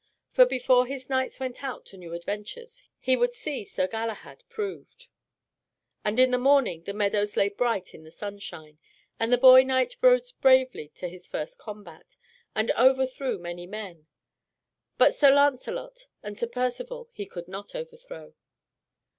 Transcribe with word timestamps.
For 0.31 0.47
before 0.47 0.87
his 0.87 1.09
knights 1.11 1.39
went 1.39 1.63
out 1.63 1.85
to 1.85 1.95
new 1.95 2.13
adventures, 2.15 2.81
he 2.97 3.15
would 3.15 3.33
see 3.35 3.63
Sir 3.63 3.85
Galahad 3.87 4.43
proved. 4.49 5.09
And 6.03 6.19
in 6.19 6.31
the 6.31 6.39
morning 6.39 6.81
the 6.81 6.91
meadows 6.93 7.37
lay 7.37 7.49
bright 7.49 7.93
in 7.93 8.03
the 8.03 8.09
sunshine. 8.09 8.79
And 9.19 9.31
the 9.31 9.37
boy 9.37 9.61
knight 9.61 9.95
rode 10.01 10.25
bravely 10.41 10.87
to 10.95 11.07
his 11.07 11.27
first 11.27 11.59
combat, 11.59 12.17
and 12.55 12.71
over 12.71 13.05
threw 13.05 13.37
many 13.37 13.67
men; 13.67 14.07
but 14.97 15.13
Sir 15.13 15.29
Lancelot 15.29 16.07
and 16.23 16.35
Sir 16.35 16.47
Percivale 16.47 17.07
he 17.13 17.27
could 17.27 17.47
not 17.47 17.75
overthrow. 17.75 18.33